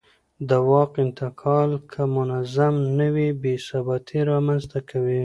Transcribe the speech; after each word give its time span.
د 0.49 0.51
واک 0.69 0.91
انتقال 1.05 1.71
که 1.91 2.01
منظم 2.15 2.75
نه 2.97 3.07
وي 3.15 3.29
بې 3.41 3.53
ثباتي 3.67 4.19
رامنځته 4.31 4.79
کوي 4.89 5.19